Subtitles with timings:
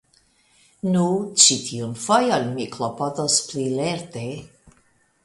[0.93, 1.01] Nu,
[1.43, 4.25] ĉi tiun fojon mi klopodos pli lerte.